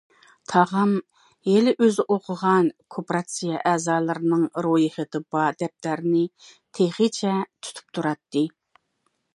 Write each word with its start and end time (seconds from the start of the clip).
تاغام 0.51 0.93
ھېلى 1.47 1.73
ئۆزى 1.81 2.05
ئوقۇغان 2.15 2.71
كوپىراتسىيە 2.95 3.59
ئەزالىرىنىڭ 3.73 4.47
رويخېتى 4.67 5.23
بار 5.37 5.61
دەپتەرنى 5.63 6.25
تېخىچە 6.79 7.37
تۇتۇپ 7.47 7.97
تۇراتتى. 7.99 8.47